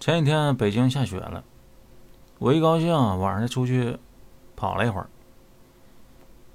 [0.00, 1.44] 前几天北京下雪了，
[2.38, 3.98] 我一高兴，晚上就出去
[4.56, 5.06] 跑了一会儿。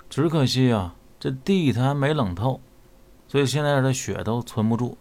[0.10, 2.60] 只可惜啊，这地它没冷透，
[3.28, 4.98] 所以现在的雪都存不住，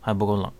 [0.00, 0.50] 还不够冷。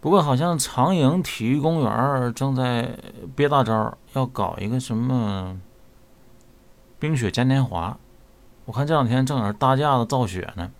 [0.00, 2.98] 不过好像长营体育公园正在
[3.36, 5.56] 憋大招，要搞一个什么
[6.98, 7.96] 冰雪嘉年华。
[8.64, 10.72] 我看这两天正好搭架子造雪呢。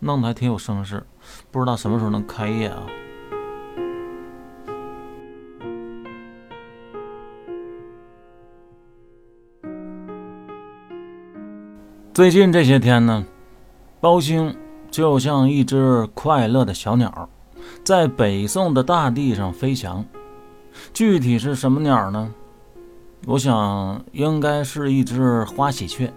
[0.00, 1.06] 弄得还挺有声势，
[1.52, 2.86] 不知道什么时候能开业啊！
[12.12, 13.24] 最近这些天呢，
[14.00, 14.56] 包兴
[14.90, 17.28] 就像一只快乐的小鸟，
[17.84, 20.04] 在北宋的大地上飞翔。
[20.92, 22.32] 具体是什么鸟呢？
[23.26, 26.10] 我想应该是一只花喜鹊，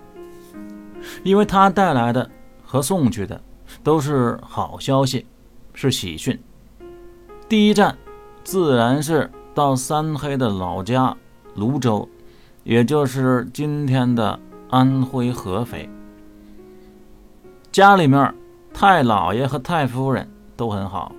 [1.24, 2.30] 因为它带来的
[2.66, 3.40] 和送去的。
[3.82, 5.26] 都是好消息，
[5.74, 6.40] 是喜讯。
[7.50, 7.98] 第一站
[8.44, 11.16] 自然是到三黑的老家
[11.56, 12.08] 泸州，
[12.64, 14.40] 也就是今天的
[14.74, 15.88] 安徽合肥。
[17.72, 18.34] 家里面
[18.74, 21.12] 太老爷和太夫人都很好，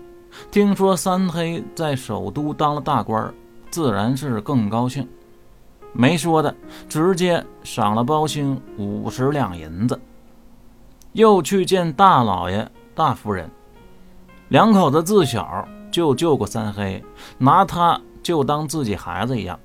[0.51, 3.33] 听说三黑在首都当了大官，
[3.71, 5.09] 自然是更高兴。
[5.93, 6.53] 没说的，
[6.89, 10.01] 直接赏了包兴五十两银子。
[11.13, 13.49] 又去见大老爷、大夫人，
[14.49, 17.01] 两口子自小就救过三黑，
[17.39, 19.57] 拿他就当自己孩子一样，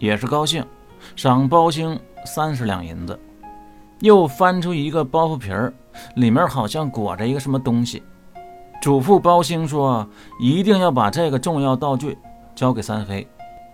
[0.00, 0.66] 也是高兴，
[1.14, 3.16] 赏包兴三十两银子。
[4.00, 5.72] 又翻出一个包袱皮儿，
[6.16, 8.02] 里面好像裹着一个什么东西，
[8.80, 10.08] 嘱咐包兴说
[10.40, 12.16] ：“一定要把这个重要道具
[12.54, 13.26] 交给三黑，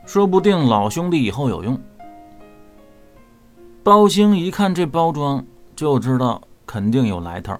[0.06, 1.78] 说不定老兄弟以后有用。”
[3.82, 5.44] 包兴一看这包装，
[5.76, 6.40] 就知道。
[6.66, 7.54] 肯定有来头，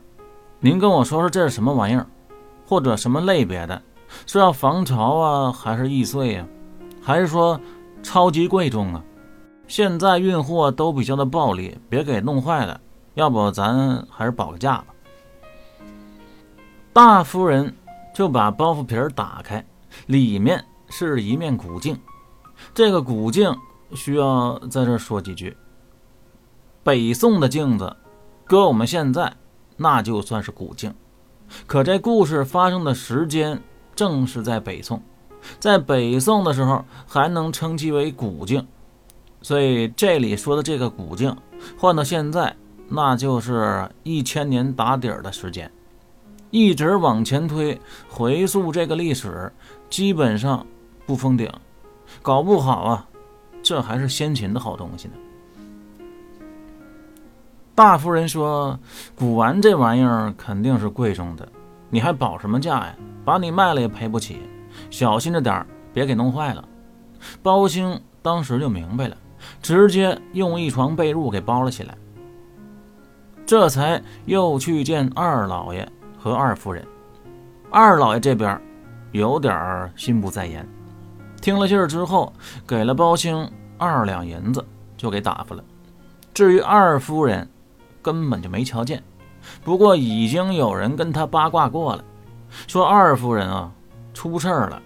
[0.60, 2.06] 您跟我说说这是什么玩意儿，
[2.66, 3.80] 或者什么类别的？
[4.24, 6.46] 是要防潮啊，还是易碎呀？
[7.02, 7.60] 还是说
[8.02, 9.04] 超级贵重啊？
[9.66, 12.80] 现在运货都比较的暴利，别给弄坏了。
[13.14, 14.86] 要不咱还是保个价吧。
[16.92, 17.74] 大夫人
[18.14, 19.64] 就把包袱皮儿打开，
[20.06, 21.98] 里面是一面古镜。
[22.72, 23.54] 这个古镜
[23.94, 25.56] 需要在这说几句。
[26.82, 27.97] 北宋的镜子。
[28.47, 29.32] 搁我们现在，
[29.78, 30.94] 那就算是古镜。
[31.66, 33.58] 可这故事发生的时间
[33.97, 35.03] 正是在北宋，
[35.58, 38.66] 在北宋的时候还能称其为古镜。
[39.44, 41.37] 所以这里说的这个古镜，
[41.77, 42.56] 换到现在，
[42.88, 45.71] 那就是一千年打底儿的时间。
[46.50, 47.78] 一直往前推，
[48.09, 49.53] 回溯这个历史，
[49.91, 50.66] 基本上
[51.04, 51.53] 不封顶。
[52.22, 53.06] 搞不好啊，
[53.62, 55.15] 这还是先秦的好东西呢。
[57.75, 58.78] 大夫人说
[59.15, 61.47] ：“古玩这玩意儿肯定是贵重的，
[61.91, 62.97] 你还保什么价呀？
[63.27, 64.38] 把你卖了也赔不起，
[64.88, 66.66] 小心着点别给弄坏了。”
[67.43, 69.16] 包兴当时就明白了，
[69.62, 71.97] 直接用一床被褥给包了起来。
[73.47, 75.87] 这才又去见二老爷
[76.19, 76.87] 和二夫人。
[77.71, 78.60] 二老爷这边
[79.12, 80.66] 有点心不在焉，
[81.43, 82.33] 听了信儿之后，
[82.66, 84.65] 给了包青二两银子，
[84.97, 85.62] 就给打发了。
[86.33, 87.49] 至于二夫人，
[88.00, 89.03] 根本就没瞧见，
[89.62, 92.04] 不过已经有人跟他八卦过了，
[92.66, 93.71] 说二夫人啊
[94.12, 94.83] 出事儿了，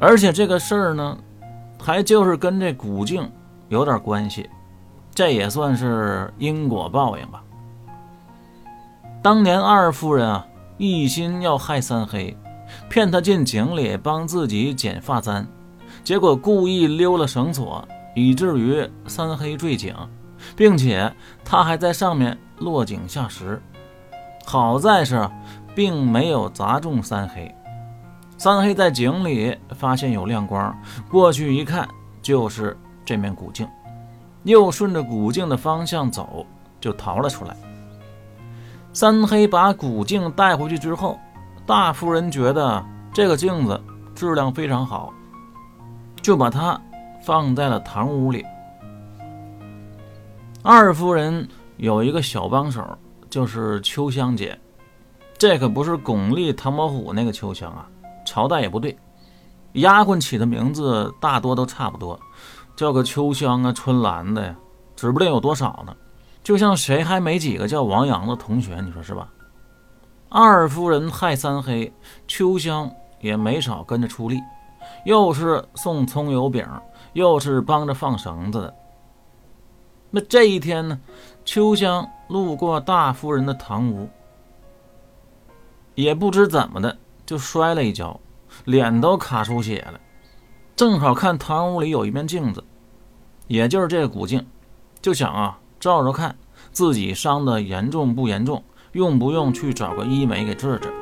[0.00, 1.18] 而且这个事儿呢，
[1.86, 3.30] 还就是跟这古镜
[3.68, 4.50] 有点关系，
[5.14, 7.40] 这也算是因果报应吧。
[9.22, 10.44] 当年二夫人啊
[10.78, 12.36] 一心要害三黑，
[12.90, 15.46] 骗他进井里帮自己剪发簪，
[16.02, 17.86] 结果故意溜了绳索，
[18.16, 19.94] 以至于三黑坠井。
[20.56, 21.12] 并且
[21.44, 23.62] 他还在上面落井下石，
[24.44, 25.28] 好在是
[25.72, 27.54] 并没有砸中三黑。
[28.38, 30.76] 三黑在井里发现有亮光，
[31.10, 31.88] 过去一看
[32.20, 33.66] 就是这面古镜，
[34.44, 36.44] 又顺着古镜的方向走，
[36.80, 37.56] 就逃了出来。
[38.92, 41.18] 三黑把古镜带回去之后，
[41.66, 43.80] 大夫人觉得这个镜子
[44.14, 45.12] 质量非常好，
[46.20, 46.80] 就把它
[47.22, 48.44] 放在了堂屋里。
[50.62, 52.84] 二夫人有一个小帮手，
[53.30, 54.58] 就是秋香姐。
[55.38, 57.86] 这可不是巩俐、唐伯虎那个秋香啊，
[58.26, 58.98] 朝代也不对。
[59.72, 62.20] 丫鬟起的名字大多都差不多，
[62.76, 64.54] 叫个秋香啊、春兰的呀，
[64.94, 65.96] 指不定有多少呢。
[66.42, 69.28] 就像谁还没几个叫王阳的同学，你说是吧？
[70.28, 71.92] 二夫人害三黑，
[72.26, 72.90] 秋香
[73.20, 74.40] 也没少跟着出力，
[75.04, 76.66] 又是送葱油饼，
[77.14, 78.74] 又是帮着放绳子的。
[80.10, 80.98] 那这一天呢，
[81.44, 84.08] 秋香路过大夫人的堂屋，
[85.94, 86.96] 也不知怎么的
[87.26, 88.18] 就摔了一跤，
[88.64, 90.00] 脸都卡出血了。
[90.76, 92.62] 正好看堂屋里有一面镜子，
[93.48, 94.46] 也就是这个古镜，
[95.02, 96.36] 就想啊照着看
[96.70, 98.62] 自己伤的严重不严重，
[98.92, 100.92] 用不用去找个医美给治治。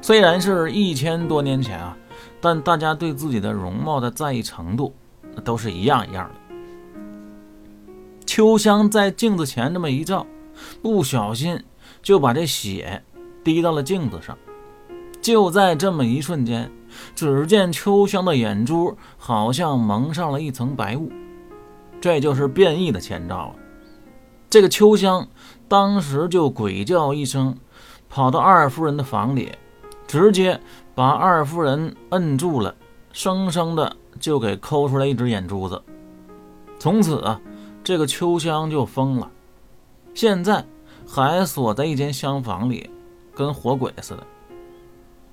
[0.00, 1.96] 虽然是一千多年前啊，
[2.40, 4.94] 但大家对自己的容貌的在意程度，
[5.44, 6.34] 都是一样一样的。
[8.24, 10.24] 秋香在镜子前这么一照，
[10.80, 11.60] 不小心
[12.02, 13.02] 就把这血
[13.42, 14.36] 滴到了镜子上。
[15.26, 16.70] 就在这么一瞬间，
[17.16, 21.10] 只见秋香的眼珠好像蒙上了一层白雾，
[22.00, 23.54] 这就是变异的前兆啊！
[24.48, 25.26] 这个秋香
[25.66, 27.56] 当时就鬼叫一声，
[28.08, 29.50] 跑到二夫人的房里。
[30.06, 30.60] 直接
[30.94, 32.72] 把二夫人摁住了，
[33.12, 35.82] 生生的就给抠出来一只眼珠子。
[36.78, 37.40] 从此啊，
[37.82, 39.28] 这个秋香就疯了，
[40.14, 40.64] 现在
[41.04, 42.88] 还锁在一间厢房里，
[43.34, 44.24] 跟活鬼似的。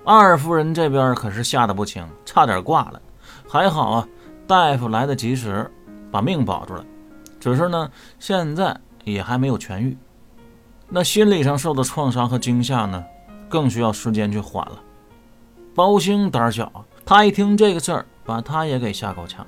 [0.05, 3.01] 二夫人这边可是吓得不轻，差点挂了。
[3.47, 4.07] 还好啊，
[4.45, 5.69] 大夫来得及时，
[6.11, 6.85] 把命保住了。
[7.39, 7.89] 只是呢，
[8.19, 9.97] 现在也还没有痊愈。
[10.89, 13.03] 那心理上受的创伤和惊吓呢？
[13.47, 14.79] 更需要时间去缓了。
[15.73, 16.71] 包兴胆小，
[17.05, 19.45] 他一听这个事儿，把他也给吓够呛。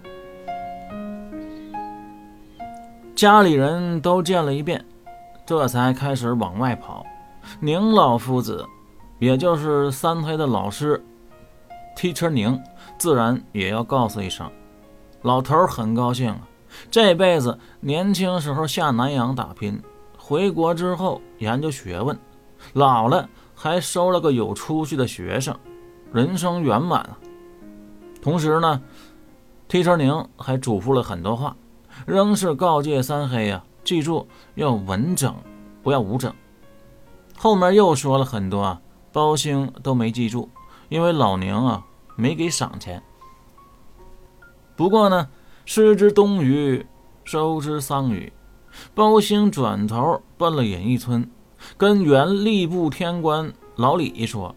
[3.15, 4.83] 家里人都见了一遍，
[5.45, 7.05] 这才开始往外跑。
[7.59, 8.65] 宁老夫子，
[9.19, 11.03] 也就是三黑的老师
[11.95, 12.61] ，T 车宁，
[12.97, 14.49] 自然也要告诉一声。
[15.21, 16.47] 老头很高兴啊，
[16.91, 19.81] 这辈子年轻时候下南洋打拼，
[20.17, 22.17] 回国之后研究学问，
[22.73, 23.27] 老了。
[23.57, 25.57] 还收了个有出息的学生，
[26.11, 27.17] 人生圆满啊！
[28.21, 28.81] 同时呢
[29.69, 31.55] ，T 车宁还嘱咐了很多话，
[32.05, 35.33] 仍是告诫三黑呀，记住要稳整，
[35.81, 36.31] 不要无整。
[37.37, 38.81] 后面又说了很多啊，
[39.15, 40.49] 包兴都没记住，
[40.89, 41.85] 因为老宁啊
[42.17, 43.01] 没给赏钱。
[44.75, 45.29] 不过呢，
[45.63, 46.85] 失之东隅，
[47.23, 48.33] 收之桑榆，
[48.93, 51.31] 包兴转头奔了演艺村。
[51.77, 54.53] 跟原吏部天官老李说，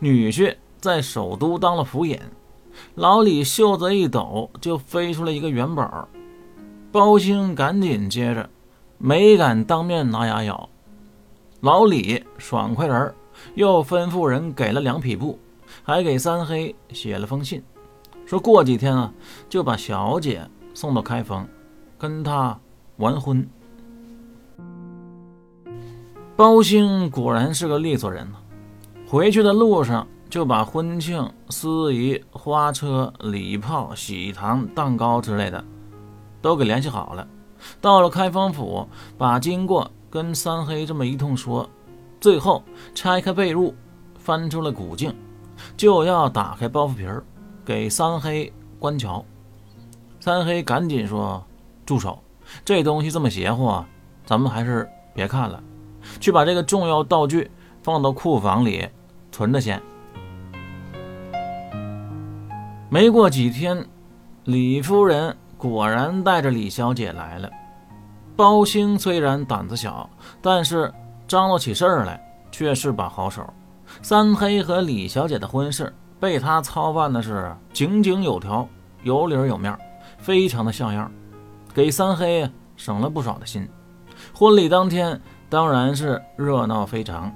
[0.00, 2.20] 女婿在首都当了府尹。
[2.96, 6.06] 老李袖子一抖，就飞出来一个元宝。
[6.92, 8.50] 包兴赶紧接着，
[8.98, 10.68] 没敢当面拿牙咬。
[11.60, 13.14] 老李爽快人，
[13.54, 15.38] 又吩咐人给了两匹布，
[15.82, 17.62] 还给三黑写了封信，
[18.26, 19.12] 说过几天啊，
[19.48, 21.46] 就把小姐送到开封，
[21.98, 22.58] 跟他
[22.96, 23.48] 完婚。
[26.34, 28.38] 包兴果然是个利索人呢。
[29.06, 35.62] 回去的路上就把婚庆、司仪、花车、礼炮、喜糖、蛋糕之类的
[36.40, 37.28] 都给联系好了。
[37.80, 38.88] 到了开封府，
[39.18, 41.68] 把经过跟三黑这么一通说，
[42.22, 42.62] 最后
[42.94, 43.74] 拆开被褥，
[44.16, 45.12] 翻出了古镜，
[45.76, 47.24] 就要打开包袱皮儿
[47.64, 49.24] 给三黑观瞧。
[50.20, 51.44] 三黑赶紧说
[51.84, 52.22] ：“住手！
[52.64, 53.88] 这东西这么邪乎啊，
[54.24, 55.60] 咱们还是别看了。”
[56.20, 57.50] 去把这个重要道具
[57.82, 58.88] 放到库房里
[59.32, 59.82] 存着先。
[62.88, 63.84] 没过几天，
[64.44, 67.50] 李夫人果然带着李小姐来了。
[68.36, 70.08] 包兴虽然胆子小，
[70.40, 70.92] 但是
[71.32, 73.42] 张罗起事儿来却是把好手。
[74.02, 75.90] 三黑和李小姐的婚事
[76.20, 78.68] 被他操办的是井井有条、
[79.02, 79.74] 有理有面，
[80.18, 81.10] 非常的像样，
[81.72, 83.66] 给三黑省了不少的心。
[84.34, 85.18] 婚礼当天。
[85.48, 87.30] 当然是热闹非常，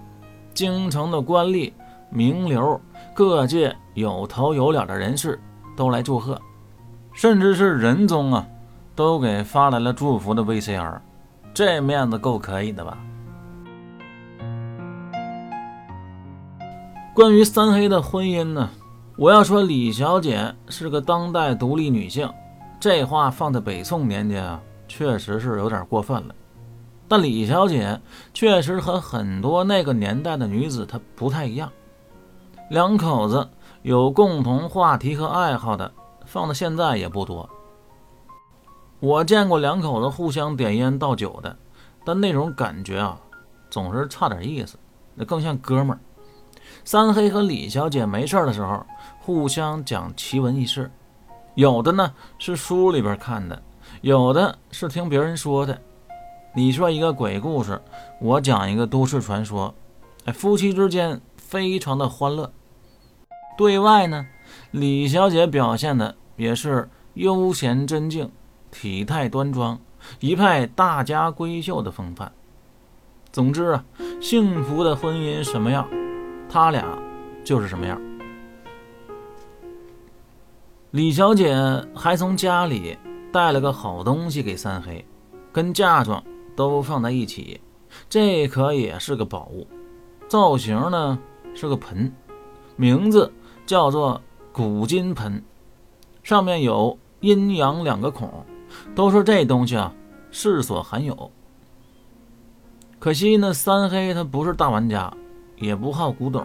[0.54, 1.70] 京城的官吏、
[2.08, 2.80] 名流、
[3.14, 5.38] 各界有头有脸的人士
[5.76, 6.40] 都来祝贺，
[7.12, 8.46] 甚至是仁宗啊，
[8.94, 10.98] 都给发来了祝福的 VCR，
[11.52, 12.96] 这面子够可以的吧？
[17.16, 18.68] 关于三黑的婚姻呢，
[19.16, 22.30] 我要说李小姐是个当代独立女性，
[22.78, 26.34] 这话放在北宋年间啊，确实是有点过分了。
[27.08, 27.98] 但李小姐
[28.34, 31.72] 确实和很多那个年代的女子她不太一样，
[32.68, 33.48] 两口子
[33.80, 35.90] 有共同话题和爱好的，
[36.26, 37.48] 放到现在也不多。
[39.00, 41.56] 我见过两口子互相点烟倒酒的，
[42.04, 43.18] 但那种感觉啊，
[43.70, 44.78] 总是差点意思，
[45.14, 46.00] 那更像哥们儿。
[46.86, 48.86] 三黑和李小姐没事的时候，
[49.18, 50.88] 互相讲奇闻异事，
[51.56, 53.60] 有的呢是书里边看的，
[54.02, 55.82] 有的是听别人说的。
[56.54, 57.82] 你说一个鬼故事，
[58.20, 59.74] 我讲一个都市传说，
[60.26, 62.52] 哎，夫妻之间非常的欢乐。
[63.58, 64.24] 对外呢，
[64.70, 68.30] 李小姐表现的也是悠闲真静，
[68.70, 69.80] 体态端庄，
[70.20, 72.30] 一派大家闺秀的风范。
[73.32, 73.84] 总之啊，
[74.22, 75.88] 幸福的婚姻什么样，
[76.48, 76.98] 他俩
[77.44, 78.00] 就是什么样。
[80.92, 81.54] 李小姐
[81.94, 82.96] 还从家里
[83.32, 85.04] 带了个好东西给三黑，
[85.52, 86.22] 跟嫁妆
[86.54, 87.60] 都放在一起，
[88.08, 89.66] 这可也是个宝物。
[90.28, 91.18] 造型呢
[91.54, 92.12] 是个盆，
[92.76, 93.30] 名字
[93.66, 94.20] 叫做
[94.52, 95.42] 古金盆，
[96.22, 98.30] 上面有阴阳两个孔，
[98.94, 99.92] 都说这东西啊
[100.30, 101.30] 世所罕有。
[102.98, 105.12] 可惜呢，三黑他不是大玩家，
[105.58, 106.44] 也不好古董，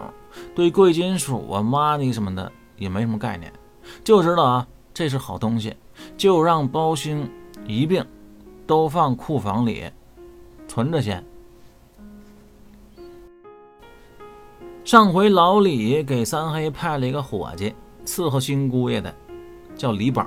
[0.54, 3.52] 对贵金属啊、money 什么的也没什么概念，
[4.02, 5.74] 就知道啊这是好东西，
[6.16, 7.30] 就让包兴
[7.66, 8.04] 一并
[8.66, 9.84] 都放库房里
[10.66, 11.24] 存着先。
[14.84, 17.72] 上回老李给三黑派了一个伙计
[18.04, 19.14] 伺候新姑爷的，
[19.76, 20.26] 叫李宝。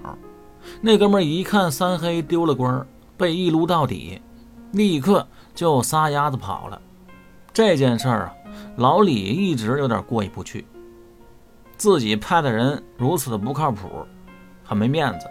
[0.82, 2.88] 那哥们一看三黑丢了官，
[3.18, 4.22] 被一撸到底，
[4.72, 6.82] 立刻就撒丫子跑了。
[7.56, 8.36] 这件事儿啊，
[8.76, 10.68] 老李一直有点过意不去。
[11.78, 14.06] 自己派的人如此的不靠谱，
[14.62, 15.28] 很没面子。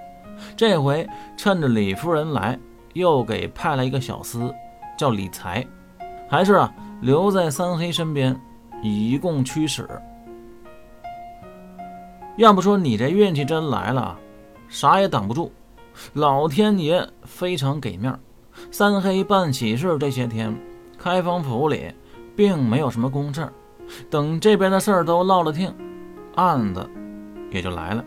[0.57, 2.59] 这回趁着李夫人来，
[2.95, 4.51] 又给派了一个小厮，
[4.97, 5.63] 叫李才，
[6.27, 8.35] 还是啊留在三黑身边。
[8.83, 9.87] 以供驱使。
[12.39, 14.19] 要不说你这运气真来了，
[14.67, 15.53] 啥也挡不住。
[16.15, 18.19] 老天爷非常给面。
[18.71, 20.55] 三黑办喜事这些天，
[20.99, 21.93] 开封府里
[22.37, 23.49] 并没有什么公事。
[24.11, 25.75] 等这边的事儿都落了听，
[26.35, 26.89] 案子
[27.51, 28.05] 也就来了。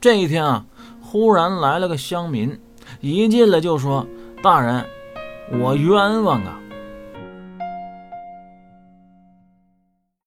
[0.00, 0.64] 这一天啊，
[1.00, 2.58] 忽然来了个乡民，
[3.00, 4.06] 一进来就说
[4.42, 4.84] ：“大人，
[5.60, 6.60] 我冤枉啊！”